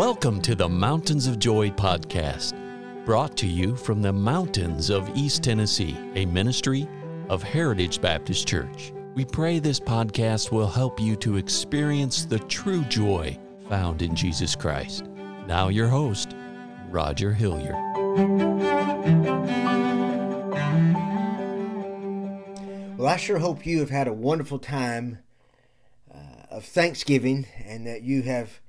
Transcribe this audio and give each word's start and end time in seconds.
Welcome 0.00 0.40
to 0.42 0.54
the 0.54 0.66
Mountains 0.66 1.26
of 1.26 1.38
Joy 1.38 1.68
podcast, 1.68 2.54
brought 3.04 3.36
to 3.36 3.46
you 3.46 3.76
from 3.76 4.00
the 4.00 4.14
mountains 4.14 4.88
of 4.88 5.14
East 5.14 5.42
Tennessee, 5.42 5.94
a 6.14 6.24
ministry 6.24 6.88
of 7.28 7.42
Heritage 7.42 8.00
Baptist 8.00 8.48
Church. 8.48 8.94
We 9.14 9.26
pray 9.26 9.58
this 9.58 9.78
podcast 9.78 10.52
will 10.52 10.68
help 10.68 10.98
you 10.98 11.16
to 11.16 11.36
experience 11.36 12.24
the 12.24 12.38
true 12.38 12.82
joy 12.84 13.38
found 13.68 14.00
in 14.00 14.16
Jesus 14.16 14.56
Christ. 14.56 15.04
Now, 15.46 15.68
your 15.68 15.88
host, 15.88 16.34
Roger 16.88 17.34
Hilliard. 17.34 17.76
Well, 22.96 23.06
I 23.06 23.18
sure 23.18 23.38
hope 23.38 23.66
you 23.66 23.80
have 23.80 23.90
had 23.90 24.08
a 24.08 24.14
wonderful 24.14 24.60
time 24.60 25.18
uh, 26.10 26.46
of 26.50 26.64
Thanksgiving 26.64 27.44
and 27.66 27.86
that 27.86 28.00
you 28.00 28.22
have 28.22 28.60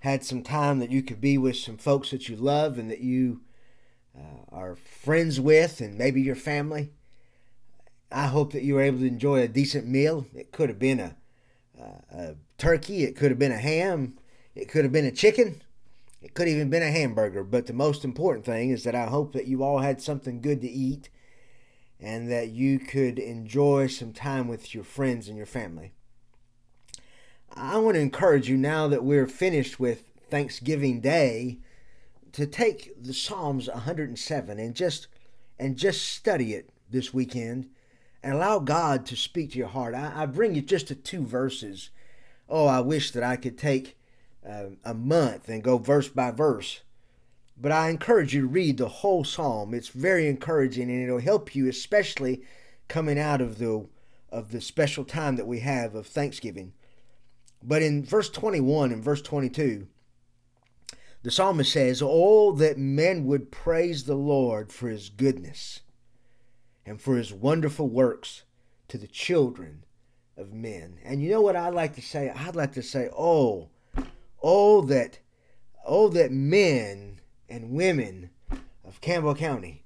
had 0.00 0.24
some 0.24 0.42
time 0.42 0.78
that 0.78 0.90
you 0.90 1.02
could 1.02 1.20
be 1.20 1.38
with 1.38 1.56
some 1.56 1.76
folks 1.76 2.10
that 2.10 2.28
you 2.28 2.36
love 2.36 2.78
and 2.78 2.90
that 2.90 3.00
you 3.00 3.42
uh, 4.16 4.44
are 4.50 4.74
friends 4.74 5.40
with 5.40 5.80
and 5.80 5.96
maybe 5.96 6.20
your 6.20 6.34
family. 6.34 6.90
I 8.10 8.26
hope 8.26 8.52
that 8.52 8.62
you 8.62 8.74
were 8.74 8.82
able 8.82 8.98
to 9.00 9.06
enjoy 9.06 9.40
a 9.40 9.48
decent 9.48 9.86
meal. 9.86 10.26
It 10.34 10.52
could 10.52 10.68
have 10.68 10.78
been 10.78 11.00
a, 11.00 11.16
a 12.12 12.34
turkey, 12.58 13.04
it 13.04 13.16
could 13.16 13.30
have 13.30 13.38
been 13.38 13.52
a 13.52 13.58
ham, 13.58 14.18
it 14.54 14.68
could 14.68 14.84
have 14.84 14.92
been 14.92 15.04
a 15.04 15.12
chicken, 15.12 15.62
it 16.20 16.34
could 16.34 16.48
have 16.48 16.56
even 16.56 16.70
been 16.70 16.82
a 16.82 16.90
hamburger. 16.90 17.44
But 17.44 17.66
the 17.66 17.72
most 17.72 18.04
important 18.04 18.44
thing 18.44 18.70
is 18.70 18.84
that 18.84 18.94
I 18.94 19.06
hope 19.06 19.32
that 19.34 19.46
you 19.46 19.62
all 19.62 19.78
had 19.78 20.00
something 20.00 20.40
good 20.40 20.60
to 20.62 20.68
eat 20.68 21.08
and 22.00 22.30
that 22.30 22.48
you 22.48 22.78
could 22.78 23.18
enjoy 23.18 23.86
some 23.86 24.12
time 24.12 24.48
with 24.48 24.74
your 24.74 24.84
friends 24.84 25.28
and 25.28 25.36
your 25.36 25.46
family. 25.46 25.92
I 27.56 27.78
want 27.78 27.96
to 27.96 28.00
encourage 28.00 28.48
you 28.48 28.56
now 28.56 28.86
that 28.88 29.04
we're 29.04 29.26
finished 29.26 29.80
with 29.80 30.04
Thanksgiving 30.30 31.00
Day 31.00 31.58
to 32.32 32.46
take 32.46 33.02
the 33.02 33.12
Psalms 33.12 33.68
107 33.68 34.58
and 34.58 34.74
just 34.74 35.08
and 35.58 35.76
just 35.76 36.08
study 36.08 36.54
it 36.54 36.70
this 36.90 37.12
weekend 37.12 37.68
and 38.22 38.34
allow 38.34 38.60
God 38.60 39.04
to 39.06 39.16
speak 39.16 39.52
to 39.52 39.58
your 39.58 39.68
heart. 39.68 39.94
I, 39.94 40.22
I 40.22 40.26
bring 40.26 40.54
you 40.54 40.62
just 40.62 40.88
to 40.88 40.94
two 40.94 41.26
verses. 41.26 41.90
Oh, 42.48 42.66
I 42.66 42.80
wish 42.80 43.10
that 43.10 43.22
I 43.22 43.36
could 43.36 43.58
take 43.58 43.98
uh, 44.48 44.66
a 44.84 44.94
month 44.94 45.48
and 45.48 45.62
go 45.62 45.76
verse 45.76 46.08
by 46.08 46.30
verse. 46.30 46.80
But 47.60 47.72
I 47.72 47.90
encourage 47.90 48.34
you 48.34 48.42
to 48.42 48.46
read 48.46 48.78
the 48.78 48.88
whole 48.88 49.24
psalm. 49.24 49.74
It's 49.74 49.88
very 49.88 50.28
encouraging 50.28 50.88
and 50.88 51.02
it'll 51.02 51.18
help 51.18 51.54
you, 51.54 51.68
especially 51.68 52.42
coming 52.88 53.18
out 53.18 53.40
of 53.40 53.58
the 53.58 53.86
of 54.30 54.52
the 54.52 54.60
special 54.60 55.04
time 55.04 55.34
that 55.34 55.46
we 55.46 55.58
have 55.58 55.96
of 55.96 56.06
Thanksgiving. 56.06 56.72
But 57.62 57.82
in 57.82 58.04
verse 58.04 58.30
21 58.30 58.92
and 58.92 59.04
verse 59.04 59.22
22, 59.22 59.86
the 61.22 61.30
psalmist 61.30 61.72
says, 61.72 62.02
Oh, 62.02 62.52
that 62.52 62.78
men 62.78 63.26
would 63.26 63.50
praise 63.50 64.04
the 64.04 64.14
Lord 64.14 64.72
for 64.72 64.88
his 64.88 65.10
goodness 65.10 65.80
and 66.86 67.00
for 67.00 67.16
his 67.16 67.32
wonderful 67.32 67.88
works 67.88 68.44
to 68.88 68.96
the 68.96 69.06
children 69.06 69.84
of 70.36 70.52
men. 70.52 70.98
And 71.04 71.22
you 71.22 71.30
know 71.30 71.42
what 71.42 71.56
I'd 71.56 71.74
like 71.74 71.94
to 71.96 72.02
say? 72.02 72.30
I'd 72.34 72.56
like 72.56 72.72
to 72.72 72.82
say, 72.82 73.10
Oh, 73.16 73.68
oh, 74.42 74.80
that, 74.82 75.18
oh, 75.84 76.08
that 76.08 76.32
men 76.32 77.20
and 77.48 77.70
women 77.70 78.30
of 78.84 79.00
Campbell 79.02 79.34
County 79.34 79.84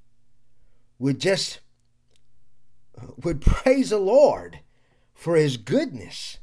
would 0.98 1.18
just 1.18 1.60
would 3.22 3.40
praise 3.42 3.90
the 3.90 3.98
Lord 3.98 4.60
for 5.12 5.34
his 5.34 5.56
goodness 5.56 6.38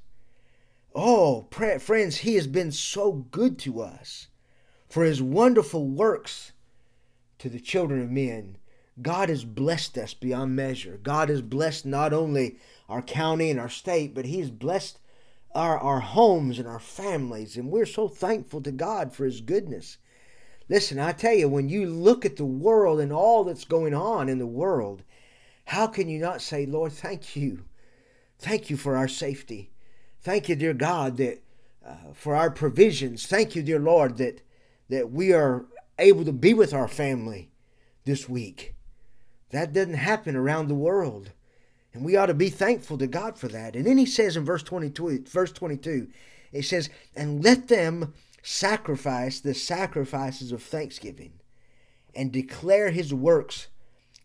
Oh, 0.93 1.47
friends, 1.51 2.17
He 2.17 2.35
has 2.35 2.47
been 2.47 2.71
so 2.71 3.11
good 3.11 3.57
to 3.59 3.81
us 3.81 4.27
for 4.89 5.03
His 5.03 5.21
wonderful 5.21 5.87
works 5.87 6.51
to 7.39 7.49
the 7.49 7.59
children 7.59 8.01
of 8.01 8.11
men. 8.11 8.57
God 9.01 9.29
has 9.29 9.45
blessed 9.45 9.97
us 9.97 10.13
beyond 10.13 10.55
measure. 10.55 10.99
God 11.01 11.29
has 11.29 11.41
blessed 11.41 11.85
not 11.85 12.13
only 12.13 12.57
our 12.89 13.01
county 13.01 13.49
and 13.49 13.59
our 13.59 13.69
state, 13.69 14.13
but 14.13 14.25
He's 14.25 14.49
blessed 14.49 14.99
our, 15.55 15.77
our 15.79 16.01
homes 16.01 16.59
and 16.59 16.67
our 16.67 16.79
families. 16.79 17.55
And 17.55 17.71
we're 17.71 17.85
so 17.85 18.07
thankful 18.07 18.61
to 18.61 18.71
God 18.71 19.13
for 19.13 19.25
His 19.25 19.41
goodness. 19.41 19.97
Listen, 20.67 20.99
I 20.99 21.13
tell 21.13 21.33
you, 21.33 21.47
when 21.49 21.69
you 21.69 21.85
look 21.85 22.25
at 22.25 22.37
the 22.37 22.45
world 22.45 22.99
and 22.99 23.11
all 23.11 23.43
that's 23.43 23.65
going 23.65 23.93
on 23.93 24.29
in 24.29 24.39
the 24.39 24.47
world, 24.47 25.03
how 25.65 25.87
can 25.87 26.09
you 26.09 26.19
not 26.19 26.41
say, 26.41 26.65
Lord, 26.65 26.91
thank 26.91 27.35
you? 27.35 27.65
Thank 28.39 28.69
you 28.69 28.77
for 28.77 28.97
our 28.97 29.07
safety. 29.07 29.71
Thank 30.21 30.49
you, 30.49 30.55
dear 30.55 30.73
God, 30.73 31.17
that 31.17 31.41
uh, 31.85 32.13
for 32.13 32.35
our 32.35 32.51
provisions. 32.51 33.25
Thank 33.25 33.55
you, 33.55 33.63
dear 33.63 33.79
Lord, 33.79 34.17
that 34.17 34.41
that 34.89 35.09
we 35.09 35.31
are 35.31 35.65
able 35.97 36.25
to 36.25 36.33
be 36.33 36.53
with 36.53 36.73
our 36.73 36.87
family 36.87 37.49
this 38.03 38.27
week. 38.27 38.75
That 39.51 39.71
doesn't 39.71 39.93
happen 39.93 40.35
around 40.35 40.67
the 40.67 40.75
world. 40.75 41.31
And 41.93 42.03
we 42.03 42.15
ought 42.15 42.27
to 42.27 42.33
be 42.33 42.49
thankful 42.49 42.97
to 42.97 43.07
God 43.07 43.37
for 43.37 43.47
that. 43.47 43.75
And 43.75 43.85
then 43.85 43.97
he 43.97 44.05
says 44.05 44.37
in 44.37 44.45
verse 44.45 44.63
22, 44.63 45.25
verse 45.27 45.51
22, 45.51 46.09
it 46.51 46.63
says, 46.63 46.89
"And 47.15 47.43
let 47.43 47.67
them 47.67 48.13
sacrifice 48.43 49.39
the 49.39 49.53
sacrifices 49.53 50.51
of 50.51 50.61
thanksgiving 50.61 51.33
and 52.13 52.31
declare 52.31 52.91
his 52.91 53.13
works 53.13 53.67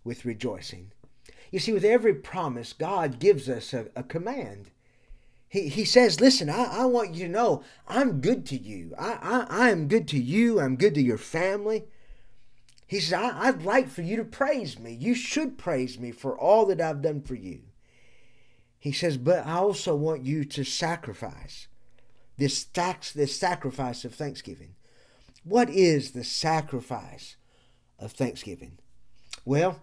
with 0.04 0.24
rejoicing." 0.24 0.92
You 1.50 1.58
see, 1.58 1.72
with 1.72 1.84
every 1.84 2.14
promise, 2.14 2.72
God 2.72 3.18
gives 3.18 3.48
us 3.48 3.72
a, 3.72 3.88
a 3.96 4.02
command. 4.02 4.70
He, 5.56 5.68
he 5.68 5.84
says, 5.86 6.20
Listen, 6.20 6.50
I, 6.50 6.82
I 6.82 6.84
want 6.84 7.14
you 7.14 7.26
to 7.26 7.32
know 7.32 7.64
I'm 7.88 8.20
good 8.20 8.44
to 8.46 8.58
you. 8.58 8.94
I, 8.98 9.46
I, 9.48 9.64
I 9.64 9.70
am 9.70 9.88
good 9.88 10.06
to 10.08 10.18
you. 10.18 10.60
I'm 10.60 10.76
good 10.76 10.94
to 10.96 11.02
your 11.02 11.16
family. 11.16 11.84
He 12.86 13.00
says, 13.00 13.14
I, 13.14 13.48
I'd 13.48 13.62
like 13.62 13.88
for 13.88 14.02
you 14.02 14.18
to 14.18 14.24
praise 14.24 14.78
me. 14.78 14.92
You 14.92 15.14
should 15.14 15.56
praise 15.56 15.98
me 15.98 16.12
for 16.12 16.38
all 16.38 16.66
that 16.66 16.82
I've 16.82 17.00
done 17.00 17.22
for 17.22 17.34
you. 17.34 17.62
He 18.78 18.92
says, 18.92 19.16
But 19.16 19.46
I 19.46 19.54
also 19.54 19.96
want 19.96 20.26
you 20.26 20.44
to 20.44 20.62
sacrifice 20.62 21.68
this, 22.36 22.62
tax, 22.66 23.12
this 23.12 23.34
sacrifice 23.34 24.04
of 24.04 24.14
thanksgiving. 24.14 24.74
What 25.42 25.70
is 25.70 26.10
the 26.10 26.24
sacrifice 26.24 27.36
of 27.98 28.12
thanksgiving? 28.12 28.76
Well, 29.46 29.80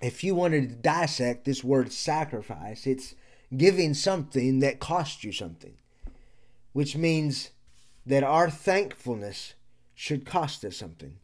if 0.00 0.24
you 0.24 0.34
wanted 0.34 0.68
to 0.68 0.74
dissect 0.74 1.44
this 1.44 1.62
word 1.62 1.92
sacrifice, 1.92 2.84
it's 2.84 3.14
giving 3.58 3.94
something 3.94 4.60
that 4.60 4.80
cost 4.80 5.24
you 5.24 5.32
something, 5.32 5.74
which 6.72 6.96
means 6.96 7.50
that 8.06 8.22
our 8.22 8.50
thankfulness 8.50 9.54
should 9.94 10.26
cost 10.26 10.64
us 10.64 10.76
something. 10.76 11.18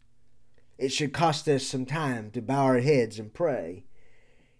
It 0.78 0.92
should 0.92 1.12
cost 1.12 1.46
us 1.48 1.66
some 1.66 1.84
time 1.84 2.30
to 2.30 2.40
bow 2.40 2.64
our 2.64 2.80
heads 2.80 3.18
and 3.18 3.32
pray. 3.32 3.84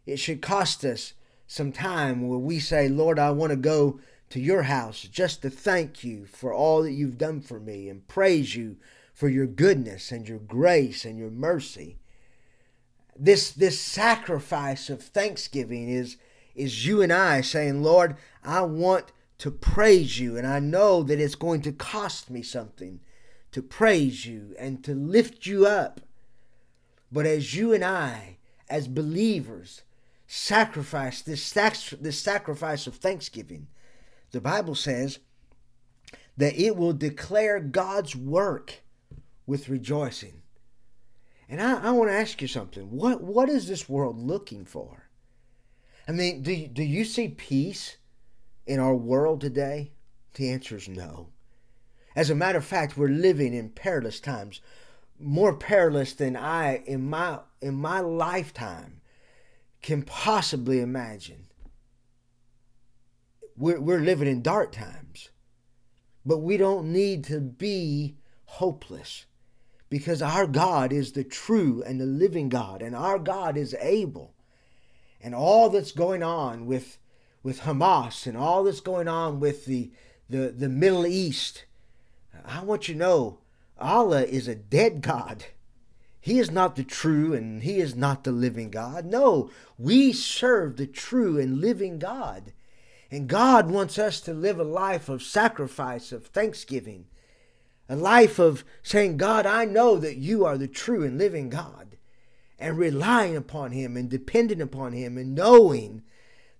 It 0.05 0.19
should 0.19 0.43
cost 0.43 0.85
us 0.85 1.15
some 1.47 1.73
time 1.73 2.29
where 2.29 2.39
we 2.39 2.59
say, 2.59 2.89
Lord, 2.89 3.19
I 3.19 3.31
want 3.31 3.51
to 3.51 3.57
go 3.57 4.01
to 4.31 4.41
your 4.41 4.65
house 4.65 5.03
just 5.03 5.43
to 5.43 5.51
thank 5.51 6.05
you 6.05 6.27
for 6.27 6.53
all 6.53 6.83
that 6.83 6.93
you've 6.93 7.19
done 7.19 7.41
for 7.41 7.59
me 7.59 7.89
and 7.89 8.07
praise 8.07 8.55
you 8.55 8.77
for 9.13 9.29
your 9.29 9.47
goodness 9.47 10.13
and 10.13 10.29
your 10.29 10.39
grace 10.39 11.05
and 11.05 11.19
your 11.19 11.31
mercy. 11.31 11.99
This, 13.17 13.51
this 13.51 13.81
sacrifice 13.81 14.89
of 14.89 15.03
thanksgiving 15.03 15.89
is 15.89 16.17
is 16.55 16.87
you 16.87 17.03
and 17.03 17.13
I 17.13 17.41
saying, 17.41 17.83
Lord, 17.83 18.17
I 18.45 18.63
want 18.63 19.13
to 19.39 19.51
praise 19.51 20.21
you, 20.21 20.37
and 20.37 20.47
I 20.47 20.59
know 20.59 21.03
that 21.03 21.21
it's 21.21 21.35
going 21.35 21.63
to 21.63 21.73
cost 21.73 22.31
me 22.31 22.43
something 22.43 23.01
to 23.53 23.63
praise 23.63 24.27
you 24.27 24.55
and 24.59 24.85
to 24.85 24.95
lift 24.95 25.47
you 25.47 25.67
up. 25.67 26.01
But 27.11 27.27
as 27.27 27.55
you 27.55 27.73
and 27.73 27.85
I, 27.85 28.37
as 28.69 28.87
believers, 28.87 29.83
sacrifice 30.27 31.23
this, 31.23 31.53
this 32.01 32.19
sacrifice 32.19 32.87
of 32.87 32.97
thanksgiving, 32.97 33.67
the 34.31 34.41
Bible 34.41 34.75
says 34.75 35.19
that 36.37 36.55
it 36.55 36.77
will 36.77 36.93
declare 36.93 37.61
God's 37.61 38.15
work 38.15 38.83
with 39.47 39.69
rejoicing. 39.69 40.43
And 41.49 41.61
I, 41.61 41.89
I 41.89 41.91
want 41.91 42.11
to 42.11 42.15
ask 42.15 42.41
you 42.41 42.47
something. 42.47 42.91
What, 42.91 43.21
what 43.23 43.49
is 43.49 43.67
this 43.67 43.89
world 43.89 44.19
looking 44.19 44.65
for? 44.65 45.10
I 46.11 46.13
mean, 46.13 46.43
do, 46.43 46.67
do 46.67 46.83
you 46.83 47.05
see 47.05 47.29
peace 47.29 47.97
in 48.67 48.81
our 48.81 48.97
world 48.97 49.41
today? 49.41 49.93
The 50.35 50.51
answer 50.51 50.75
is 50.75 50.89
no. 50.89 51.29
As 52.17 52.31
a 52.31 52.35
matter 52.35 52.59
of 52.59 52.65
fact, 52.65 52.97
we're 52.97 53.07
living 53.07 53.55
in 53.55 53.69
perilous 53.69 54.19
times, 54.19 54.61
more 55.21 55.55
perilous 55.55 56.13
than 56.13 56.35
I 56.35 56.83
in 56.85 57.09
my 57.09 57.39
in 57.61 57.75
my 57.75 58.01
lifetime 58.01 59.03
can 59.83 60.03
possibly 60.03 60.81
imagine. 60.81 61.47
We're, 63.57 63.81
we're 63.81 64.01
living 64.01 64.27
in 64.27 64.43
dark 64.43 64.73
times, 64.73 65.29
but 66.27 66.39
we 66.39 66.57
don't 66.57 66.93
need 66.93 67.23
to 67.27 67.39
be 67.39 68.17
hopeless 68.47 69.27
because 69.89 70.23
our 70.23 70.49
God 70.49 70.93
is 70.93 71.13
the 71.13 71.23
true 71.23 71.85
and 71.87 72.01
the 72.01 72.07
living 72.07 72.49
God, 72.49 72.83
and 72.83 72.97
our 72.97 73.21
God 73.21 73.57
is 73.57 73.77
able 73.79 74.35
and 75.23 75.35
all 75.35 75.69
that's 75.69 75.93
going 75.93 76.23
on 76.23 76.67
with 76.67 76.99
with 77.43 77.61
Hamas 77.61 78.27
and 78.27 78.37
all 78.37 78.65
that's 78.65 78.81
going 78.81 79.09
on 79.09 79.41
with 79.41 79.65
the 79.65 79.91
the, 80.29 80.55
the 80.57 80.69
Middle 80.69 81.07
East, 81.07 81.65
I 82.45 82.63
want 82.63 82.89
you 82.89 82.95
to 82.95 83.01
know 83.01 83.39
Allah 83.79 84.23
is 84.23 84.47
a 84.47 84.55
dead 84.55 85.01
God. 85.01 85.47
He 86.21 86.39
is 86.39 86.51
not 86.51 86.77
the 86.77 86.85
true 86.85 87.35
and 87.35 87.63
He 87.63 87.79
is 87.79 87.97
not 87.97 88.25
the 88.25 88.33
living 88.33 88.71
God. 88.71 89.07
No, 89.07 89.51
we 89.79 90.13
serve 90.13 90.77
the 90.77 90.87
true 90.87 91.39
and 91.39 91.61
living 91.61 91.99
God. 91.99 92.53
And 93.11 93.27
God 93.27 93.71
wants 93.71 93.99
us 93.99 94.21
to 94.23 94.35
live 94.35 94.61
a 94.61 94.65
life 94.65 95.09
of 95.09 95.23
sacrifice, 95.23 96.13
of 96.13 96.27
thanksgiving, 96.27 97.07
a 97.89 97.97
life 97.97 98.39
of 98.39 98.65
saying, 98.83 99.17
God, 99.17 99.47
I 99.47 99.65
know 99.65 99.97
that 99.97 100.17
you 100.17 100.45
are 100.45 100.57
the 100.57 100.69
true 100.69 101.03
and 101.03 101.19
living 101.19 101.49
God, 101.49 101.97
and 102.61 102.79
relying 102.79 103.37
upon 103.37 103.73
Him 103.73 103.97
and 103.97 104.09
depending 104.09 104.61
upon 104.61 104.93
Him 104.93 105.17
and 105.17 105.35
knowing 105.35 106.03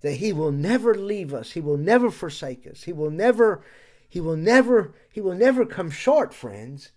that 0.01 0.13
He 0.13 0.33
will 0.33 0.51
never 0.51 0.95
leave 0.95 1.33
us, 1.33 1.51
He 1.51 1.61
will 1.61 1.77
never 1.77 2.09
forsake 2.09 2.67
us, 2.67 2.83
He 2.83 2.91
will 2.91 3.11
never, 3.11 3.63
He 4.09 4.19
will 4.19 4.35
never, 4.35 4.93
He 5.11 5.21
will 5.21 5.35
never 5.35 5.65
come 5.65 5.91
short, 5.91 6.33
friends. 6.33 6.91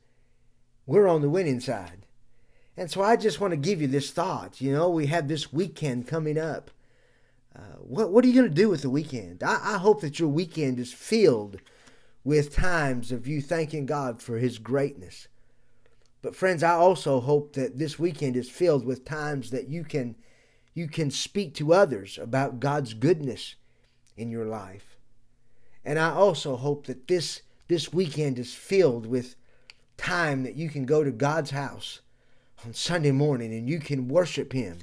We're 0.86 1.06
on 1.08 1.22
the 1.22 1.30
winning 1.30 1.60
side. 1.60 2.06
And 2.76 2.90
so 2.90 3.02
I 3.02 3.16
just 3.16 3.40
want 3.40 3.52
to 3.52 3.56
give 3.56 3.80
you 3.80 3.86
this 3.86 4.10
thought. 4.10 4.60
You 4.60 4.72
know, 4.72 4.88
we 4.88 5.06
have 5.06 5.28
this 5.28 5.52
weekend 5.52 6.08
coming 6.08 6.38
up. 6.38 6.70
Uh, 7.54 7.76
what, 7.78 8.10
what 8.10 8.24
are 8.24 8.28
you 8.28 8.34
going 8.34 8.48
to 8.48 8.54
do 8.54 8.68
with 8.68 8.82
the 8.82 8.90
weekend? 8.90 9.42
I, 9.42 9.74
I 9.74 9.78
hope 9.78 10.00
that 10.00 10.18
your 10.18 10.28
weekend 10.28 10.80
is 10.80 10.92
filled 10.92 11.60
with 12.24 12.54
times 12.54 13.12
of 13.12 13.28
you 13.28 13.40
thanking 13.40 13.86
God 13.86 14.20
for 14.20 14.38
His 14.38 14.58
greatness. 14.58 15.28
But 16.24 16.34
friends, 16.34 16.62
I 16.62 16.70
also 16.70 17.20
hope 17.20 17.52
that 17.52 17.76
this 17.78 17.98
weekend 17.98 18.34
is 18.34 18.48
filled 18.48 18.86
with 18.86 19.04
times 19.04 19.50
that 19.50 19.68
you 19.68 19.84
can 19.84 20.16
you 20.72 20.88
can 20.88 21.10
speak 21.10 21.52
to 21.56 21.74
others 21.74 22.16
about 22.16 22.60
God's 22.60 22.94
goodness 22.94 23.56
in 24.16 24.30
your 24.30 24.46
life. 24.46 24.96
And 25.84 25.98
I 25.98 26.12
also 26.12 26.56
hope 26.56 26.86
that 26.86 27.08
this 27.08 27.42
this 27.68 27.92
weekend 27.92 28.38
is 28.38 28.54
filled 28.54 29.04
with 29.04 29.36
time 29.98 30.44
that 30.44 30.54
you 30.54 30.70
can 30.70 30.86
go 30.86 31.04
to 31.04 31.10
God's 31.10 31.50
house 31.50 32.00
on 32.64 32.72
Sunday 32.72 33.12
morning 33.12 33.52
and 33.52 33.68
you 33.68 33.78
can 33.78 34.08
worship 34.08 34.54
him 34.54 34.78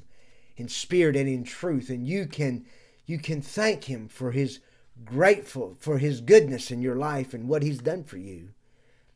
in 0.57 0.67
spirit 0.67 1.15
and 1.15 1.27
in 1.27 1.43
truth 1.43 1.89
and 1.89 2.05
you 2.05 2.27
can 2.27 2.67
you 3.07 3.17
can 3.17 3.41
thank 3.41 3.85
him 3.85 4.07
for 4.07 4.31
his 4.31 4.59
grateful 5.03 5.75
for 5.79 5.97
his 5.97 6.21
goodness 6.21 6.69
in 6.69 6.83
your 6.83 6.97
life 6.97 7.33
and 7.33 7.47
what 7.47 7.63
he's 7.63 7.79
done 7.79 8.03
for 8.03 8.17
you. 8.17 8.49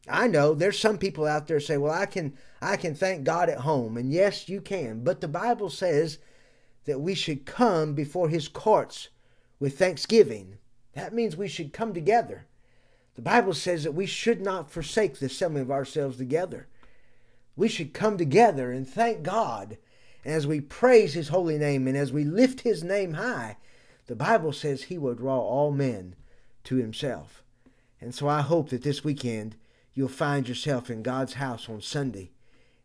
I 0.07 0.27
know 0.27 0.53
there's 0.53 0.79
some 0.79 0.97
people 0.97 1.25
out 1.25 1.47
there 1.47 1.59
say, 1.59 1.77
"Well, 1.77 1.93
I 1.93 2.05
can 2.05 2.33
I 2.61 2.77
can 2.77 2.95
thank 2.95 3.23
God 3.23 3.49
at 3.49 3.59
home." 3.59 3.97
And 3.97 4.11
yes, 4.11 4.47
you 4.47 4.61
can. 4.61 5.03
But 5.03 5.21
the 5.21 5.27
Bible 5.27 5.69
says 5.69 6.19
that 6.85 7.01
we 7.01 7.15
should 7.15 7.45
come 7.45 7.93
before 7.93 8.29
his 8.29 8.47
courts 8.47 9.09
with 9.59 9.77
thanksgiving. 9.77 10.57
That 10.93 11.13
means 11.13 11.35
we 11.35 11.47
should 11.47 11.73
come 11.73 11.93
together. 11.93 12.45
The 13.15 13.21
Bible 13.21 13.53
says 13.53 13.83
that 13.83 13.93
we 13.93 14.05
should 14.05 14.41
not 14.41 14.69
forsake 14.69 15.19
the 15.19 15.25
assembling 15.27 15.63
of 15.63 15.71
ourselves 15.71 16.17
together. 16.17 16.67
We 17.55 17.69
should 17.69 17.93
come 17.93 18.17
together 18.17 18.71
and 18.71 18.87
thank 18.87 19.23
God. 19.23 19.77
And 20.23 20.33
as 20.33 20.45
we 20.45 20.59
praise 20.59 21.13
his 21.13 21.29
holy 21.29 21.57
name 21.57 21.87
and 21.87 21.95
as 21.95 22.11
we 22.11 22.23
lift 22.23 22.61
his 22.61 22.83
name 22.83 23.13
high, 23.13 23.57
the 24.07 24.15
Bible 24.15 24.51
says 24.51 24.83
he 24.83 24.97
will 24.97 25.15
draw 25.15 25.39
all 25.39 25.71
men 25.71 26.15
to 26.65 26.75
himself. 26.75 27.43
And 28.01 28.13
so 28.13 28.27
I 28.27 28.41
hope 28.41 28.69
that 28.69 28.83
this 28.83 29.03
weekend 29.03 29.55
you'll 29.95 30.07
find 30.09 30.47
yourself 30.47 30.89
in 30.91 31.01
God's 31.01 31.33
house 31.33 31.67
on 31.67 31.81
Sunday 31.81 32.29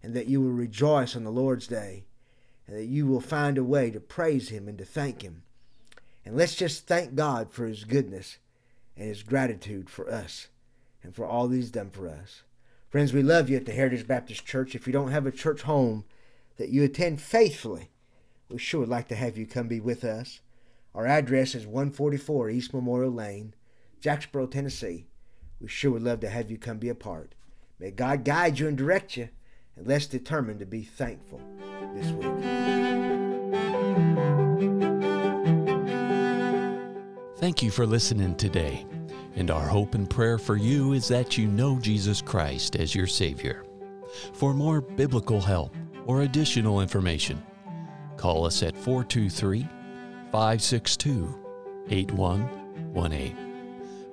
and 0.02 0.14
that 0.14 0.28
you 0.28 0.40
will 0.40 0.52
rejoice 0.52 1.14
on 1.14 1.24
the 1.24 1.30
Lord's 1.30 1.66
day 1.66 2.04
and 2.66 2.76
that 2.76 2.86
you 2.86 3.06
will 3.06 3.20
find 3.20 3.58
a 3.58 3.64
way 3.64 3.90
to 3.90 4.00
praise 4.00 4.48
him 4.48 4.68
and 4.68 4.78
to 4.78 4.84
thank 4.84 5.22
him. 5.22 5.42
And 6.24 6.36
let's 6.36 6.54
just 6.54 6.86
thank 6.86 7.14
God 7.14 7.50
for 7.50 7.66
his 7.66 7.84
goodness 7.84 8.38
and 8.96 9.08
his 9.08 9.22
gratitude 9.22 9.90
for 9.90 10.10
us 10.10 10.48
and 11.02 11.14
for 11.14 11.26
all 11.26 11.48
that 11.48 11.56
he's 11.56 11.70
done 11.70 11.90
for 11.90 12.08
us. 12.08 12.42
Friends, 12.88 13.12
we 13.12 13.22
love 13.22 13.50
you 13.50 13.56
at 13.56 13.66
the 13.66 13.72
Heritage 13.72 14.06
Baptist 14.06 14.46
Church. 14.46 14.74
If 14.74 14.86
you 14.86 14.92
don't 14.92 15.10
have 15.10 15.26
a 15.26 15.32
church 15.32 15.62
home 15.62 16.04
that 16.58 16.70
you 16.70 16.84
attend 16.84 17.20
faithfully, 17.20 17.90
we 18.48 18.58
sure 18.58 18.80
would 18.80 18.88
like 18.88 19.08
to 19.08 19.14
have 19.16 19.36
you 19.36 19.46
come 19.46 19.68
be 19.68 19.80
with 19.80 20.04
us. 20.04 20.40
Our 20.94 21.06
address 21.06 21.54
is 21.54 21.66
144 21.66 22.50
East 22.50 22.74
Memorial 22.74 23.12
Lane, 23.12 23.54
Jacksboro, 24.00 24.46
Tennessee. 24.46 25.06
We 25.60 25.68
sure 25.68 25.92
would 25.92 26.02
love 26.02 26.20
to 26.20 26.30
have 26.30 26.50
you 26.50 26.58
come 26.58 26.78
be 26.78 26.88
a 26.88 26.94
part. 26.94 27.34
May 27.78 27.90
God 27.90 28.24
guide 28.24 28.58
you 28.58 28.68
and 28.68 28.76
direct 28.76 29.16
you, 29.16 29.28
and 29.76 29.86
let's 29.86 30.06
determine 30.06 30.58
to 30.58 30.66
be 30.66 30.82
thankful 30.82 31.40
this 31.94 32.10
week. 32.12 33.30
Thank 37.38 37.62
you 37.62 37.70
for 37.70 37.86
listening 37.86 38.36
today. 38.36 38.86
And 39.36 39.50
our 39.50 39.66
hope 39.66 39.94
and 39.94 40.08
prayer 40.08 40.38
for 40.38 40.56
you 40.56 40.92
is 40.92 41.08
that 41.08 41.38
you 41.38 41.46
know 41.46 41.78
Jesus 41.78 42.20
Christ 42.20 42.76
as 42.76 42.94
your 42.94 43.06
Savior. 43.06 43.64
For 44.34 44.52
more 44.52 44.80
biblical 44.80 45.40
help 45.40 45.74
or 46.04 46.22
additional 46.22 46.80
information, 46.80 47.42
call 48.16 48.44
us 48.44 48.62
at 48.62 48.76
423 48.76 49.62
562 50.30 51.38
8118. 51.88 53.49